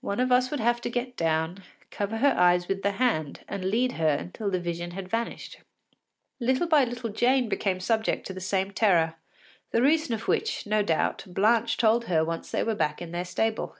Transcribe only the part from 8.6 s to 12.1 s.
terror, the reason of which, no doubt, Blanche told